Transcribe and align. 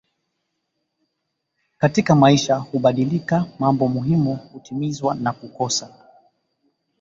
katika 1.77 2.15
maisha 2.15 2.55
hubadilika 2.55 3.45
mambo 3.59 3.87
muhimu 3.87 4.35
hutimizwa 4.35 5.15
na 5.15 5.33
kukosa 5.33 5.95